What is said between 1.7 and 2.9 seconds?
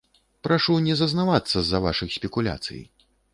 вашых спекуляцый.